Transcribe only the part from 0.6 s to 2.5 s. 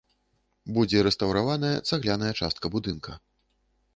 Будзе рэстаўраваная цагляная